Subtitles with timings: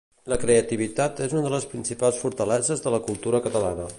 [0.31, 3.87] La creativitat és una de les principals fortaleses de la cultura catalana.